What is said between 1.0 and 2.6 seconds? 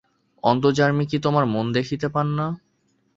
কি তােমার মন দেখিতে পান না?